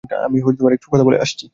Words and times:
আমি 0.25 0.37
একটু 0.73 0.87
কথা 0.91 1.03
বলে 1.03 1.17
আসছি। 1.19 1.45